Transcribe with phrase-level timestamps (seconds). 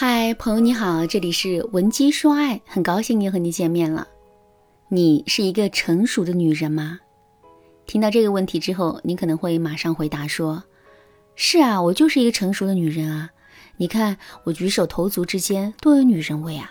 [0.00, 4.06] 嗨，朋友你好，这里是文姬说爱，很高兴又和你见面了。
[4.86, 7.00] 你是一个成熟的女人吗？
[7.84, 10.62] 听到这个问题之后，你可能会马上回答说
[11.34, 13.28] ：“是啊，我就是一个成熟的女人啊！
[13.76, 16.70] 你看我举手投足之间多有女人味啊！”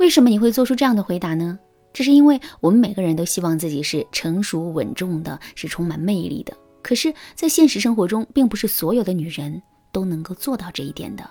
[0.00, 1.58] 为什么你会做出这样的回答呢？
[1.92, 6.56] 这是因为我们每个人都希望自己是成熟稳重的，是充满魅力的。
[6.80, 9.62] 可是，在现实生活中，并不是所有的女人
[9.92, 11.28] 都能够做到这一点的。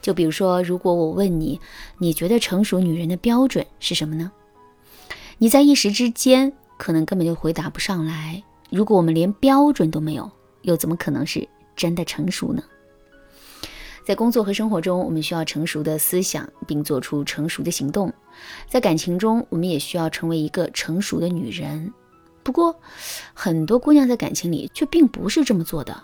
[0.00, 1.60] 就比如说，如果我问你，
[1.98, 4.30] 你觉得成熟女人的标准是什么呢？
[5.38, 8.42] 你在一时之间可能根本就回答不上来。
[8.70, 10.30] 如果我们连标准都没有，
[10.62, 12.62] 又怎么可能是真的成熟呢？
[14.04, 18.10] 在工作和生活中，我们需要成熟的思想，并做出成熟的行动；
[18.68, 21.92] 在感情中，我们也需要成为一个成熟的女人。
[22.42, 22.74] 不过，
[23.34, 26.02] 很多姑娘在感情里却并不是这么做的。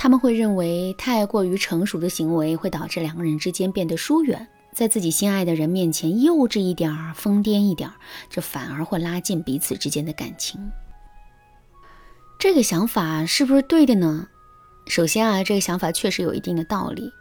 [0.00, 7.96] 他们会认为太过于成熟的行为会导致两个人之间变得疏远，在自己心爱的人面前幼稚一点儿、疯癫一点儿，
[8.30, 10.70] 这反而会拉近彼此之间的感情。
[12.38, 14.28] 这个想法是不是对的呢？
[14.86, 17.12] 首先啊，这个想法确实有一定的道理，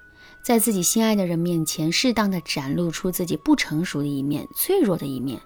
[0.43, 5.41] 在自己心爱的人面前适当的展露出自己不成熟的一面、脆弱的一面，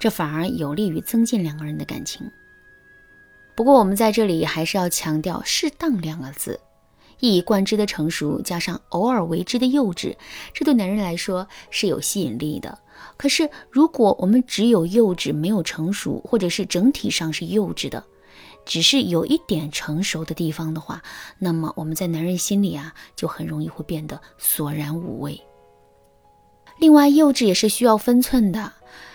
[0.00, 2.28] 这反而有利于增进两个人的感情。
[3.54, 6.58] 不过我们在这里还是要强调“适当”两个字。
[7.22, 10.16] 一以贯之的成熟，加上偶尔为之的幼稚，
[10.52, 12.80] 这对男人来说是有吸引力的。
[13.16, 18.02] 可是，如果我们只有幼稚，没有成熟，或者是整体上是幼稚的，
[18.66, 21.00] 只是有一点成熟的地方的话，
[21.38, 25.40] 那么我们在男人心里啊，就很容易会变得索然无味。
[26.80, 28.72] 另外，幼稚也是需要分寸的，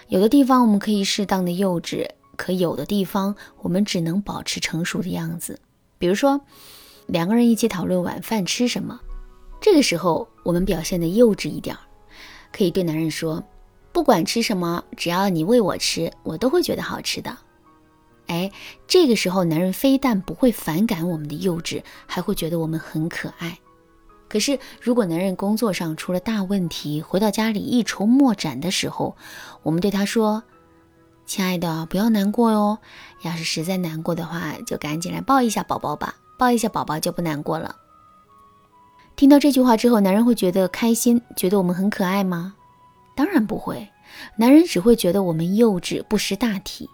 [0.07, 5.59] 有的地方我们可以适当的幼稚，可有的地方我们只能保持成熟的样子，
[5.97, 6.39] 比如说。
[7.07, 8.99] 两个人一起讨论晚饭吃什么，
[9.59, 11.79] 这个时候我们表现的幼稚一点儿，
[12.51, 13.43] 可以对男人说
[13.91, 17.35] ：“不管吃什么，只要你喂我吃，我都会觉得好吃的。”
[18.27, 18.51] 哎，
[18.87, 23.57] 这个时候男人非但不会反感我们的幼稚，还会觉得我们很可爱。
[24.27, 29.15] 可是如果男人工作上出了大问题，回到家里一筹莫展的时候，
[29.63, 30.43] 我们对他说
[31.25, 32.79] ：“亲爱的，不要难过哟，
[33.21, 37.75] 要是实在难过的话，就赶紧来抱一下宝宝吧。”抱一下宝宝就不难过了。
[39.15, 42.53] 听到这句话之后，男人会觉得开心，觉得我们很可爱吗？
[43.15, 43.89] 当然不会，
[44.37, 46.87] 男人只会觉得我们幼稚，不识大体。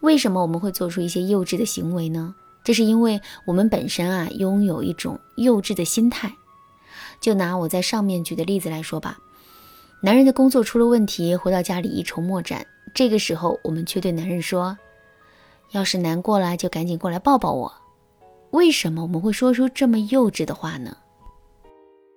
[0.00, 2.34] 为什么我们会做出一些幼稚的行为呢？
[2.64, 6.32] 这是因为我们本身啊，拥有一种幼稚的心态。
[7.20, 9.18] 就拿我在上面举的例子来说吧，
[10.00, 14.76] 男人的工作出了问题，回到家里一筹莫展，这个时候我们却对男人说
[15.70, 17.72] ：“要是难过了，就赶紧过来抱抱我。”
[18.56, 20.96] 为什么我们会说出这么幼稚的话呢？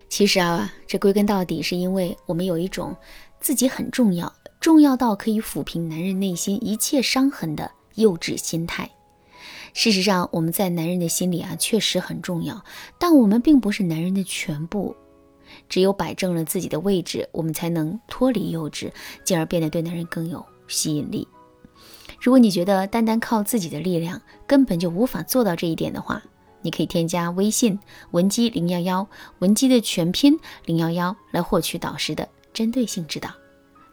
[0.07, 2.95] 其实啊，这归根到底是因为我们有一种
[3.41, 8.89] 自己很重要，重要到可以抚平男人内心一切伤痕的幼稚心态。
[9.73, 12.63] 事实上，我们在男人的心里啊，确实很重要，
[12.97, 14.95] 但我们并不是男人的全部。
[15.67, 18.89] 只有摆正了自己的位置，我们才能脱离幼稚，
[19.25, 21.27] 进而变得对男人更有吸引力。
[22.21, 26.21] 如果你觉得单单靠自己的力量根本就无法做到这一点的话，
[26.61, 27.79] 你可以添加微信
[28.11, 29.07] 文姬零幺幺，
[29.39, 33.29] 文姬的全拼零幺幺来获取导师的针对性指导。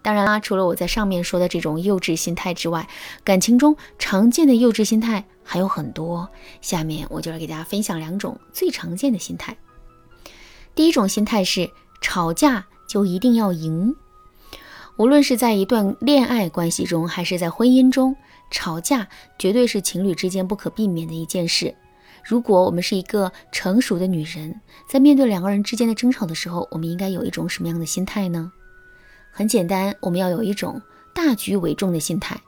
[0.03, 2.89] 当然啦，除了我在上面说的这种幼稚心态之外，
[3.25, 6.29] 感情中常见的幼稚心态还有很多。
[6.61, 9.57] 下面我就来给大家分享两种最常见的心态。
[10.75, 11.71] 第一种心态是
[12.01, 13.95] 吵架就一定要赢。
[14.97, 18.17] 无论是在一段恋爱关系中，还是在婚姻中，
[18.51, 19.07] 吵架
[19.39, 21.75] 绝对是情侣之间不可避免的一件事。
[22.25, 24.59] 如果我们是一个成熟的女人，
[24.89, 28.51] 在面对两个人之间的争吵的时候，我们应该有一种什么样的心态呢？
[29.31, 30.81] 很简单，我们要有一种
[31.15, 32.41] 大局为重的心态。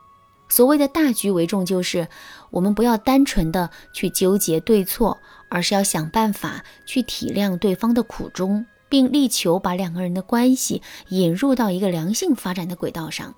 [0.48, 2.08] 所谓的大局为重，就是
[2.50, 5.18] 我们不要单纯的去纠结对错，
[5.50, 8.64] 而是要想办法去体谅对方的苦衷。
[8.88, 13.34] 并力求把两个人的关系引入到一个良性发展的轨道上。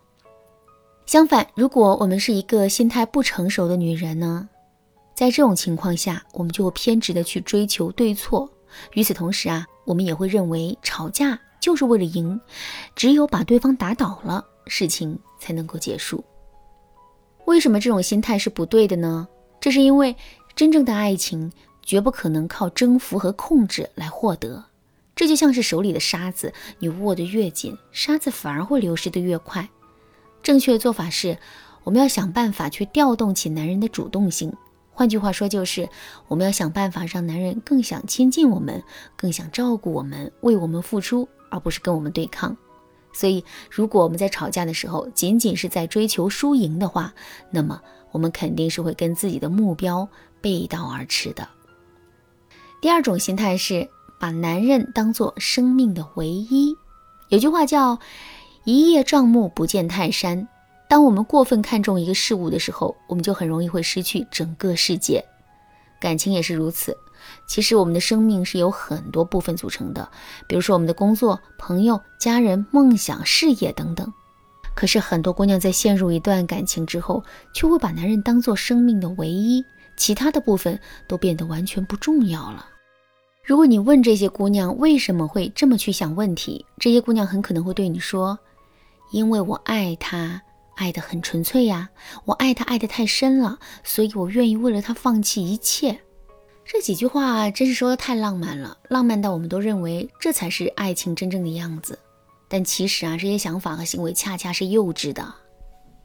[1.07, 4.49] 相反，如果我们是一个心态不成熟的女人呢？
[5.15, 8.49] 在这种情况下，我们就偏执的去追求对错。
[8.95, 12.41] 与此同时啊，我们也会认为吵架就是为了赢，
[12.95, 16.25] 只有把对方打倒了，事情才能够结束。
[17.47, 19.27] 为什么这种心态是不对的呢？
[19.61, 20.15] 这是因为
[20.55, 21.51] 真正的爱情
[21.83, 24.65] 绝不可能靠征服和控制来获得。
[25.21, 29.69] 这就像是手里的沙子，你握得越紧，沙子反而会流失得越快。
[30.43, 31.37] 正确的做法是，
[31.85, 34.51] 我们要想办法去调动起男人的主动性。
[34.91, 35.87] 换句话说，就是
[36.27, 38.83] 我们要想办法让男人更想亲近我们，
[39.15, 42.57] 更想照顾我们，为我们付出，而不是跟我们对抗。
[43.13, 47.13] 所以，如果我们在吵架的时候仅仅是在追求输赢的话，
[47.51, 47.79] 那么
[48.11, 50.09] 我们肯定是会跟自己的目标
[50.41, 51.47] 背道而驰的。
[52.81, 53.87] 第二种心态是
[54.21, 56.77] 把男人当做生命的唯一。
[57.29, 57.99] 有句话叫
[58.65, 60.47] “一叶障目，不见泰山”。
[60.89, 65.25] 当我们过分看重一个事物的时候，我们就很容易会失去整个世界。
[65.99, 66.97] 感情也是如此。
[67.47, 70.07] 其实我们的生命是由很多部分组成的，
[70.47, 74.13] 比如说我们的工作、朋友、家人、梦想、事业等等。
[74.75, 77.23] 可是很多姑娘在陷入一段感情之后，
[77.55, 79.65] 却会把男人当做生命的唯一，
[79.97, 82.67] 其他的部分都变得完全不重要了。
[83.43, 88.39] 如果你问这些姑娘为什么会这么去想问题，这些姑娘很可能会对你说
[89.11, 90.41] ：“因为我爱他，
[90.77, 91.89] 爱得很纯粹呀，
[92.27, 96.01] 我爱他爱得太深了，所以我愿意为了他放弃一切。”
[96.65, 101.99] 这几句话真是说的太浪漫了，浪漫到我们都认为这才是爱情真正的样子。
[102.47, 105.35] 但其实啊，这些想法和行为恰恰是幼稚的。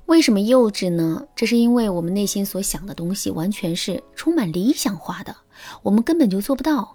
[0.08, 1.28] 为什么幼稚呢？
[1.36, 5.36] 这是因为我们内心所想的东西完全是充满理想化的，
[5.84, 6.95] 我们根本就做不到。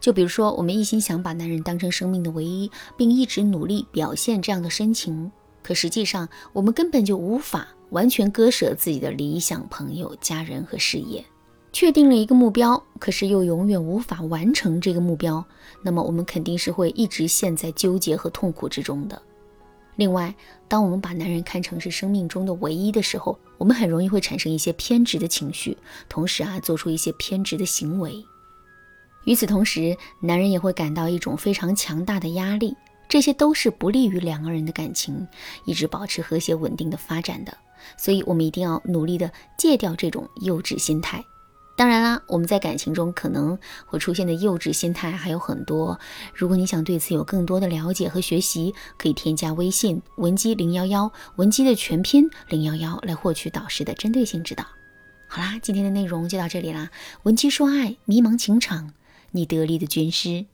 [0.00, 5.30] 就比如说，我们一心想把男人当成生命的唯一，并一直努力表现这样的深情，
[5.62, 11.24] 可实际上我们根本就无法完全割舍自己的理想、朋友、家人和事业。
[11.72, 15.44] 确定了一个目标，可是又永远无法完成这个目标，
[15.82, 19.20] 那么我们肯定是会一直陷在纠结和痛苦之中的。
[19.96, 20.34] 另外，
[20.68, 25.76] 当我们把男人看成是生命中的唯一的时候，我们很容易会产生一些偏执的情绪，
[26.08, 28.24] 同时啊，做出一些偏执的行为。
[29.26, 32.76] 与此同时，男人也会感到一种非常强大的压力，
[33.08, 35.26] 这些都是不利于两个人的感情
[35.64, 37.52] 一直保持和谐稳定的发展的。
[37.98, 41.24] 所以，我们一定要努力的戒掉这种幼稚心态。
[41.76, 45.98] 当然啦，我们在感情中可能会出现的幼稚心态还有很多。
[46.32, 54.64] 如果你想对此有更多的了解和学习，可以添加微信文姬零幺幺，文姬的全拼零幺幺来获取导师的针对性指导。
[55.28, 56.88] 好啦，今天的内容就到这里啦。
[57.24, 58.92] 文姬说爱，迷茫情场，
[59.36, 60.46] 你得力的军师。